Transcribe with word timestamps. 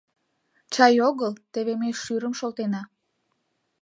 Чай 0.73 0.95
огыл, 1.09 1.31
теве 1.53 1.73
ме 1.81 1.89
шӱрым 2.01 2.33
шолтена. 2.39 2.81